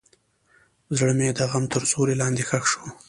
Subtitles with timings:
[0.97, 2.81] زړه مې د غم تر سیوري لاندې ښخ شو.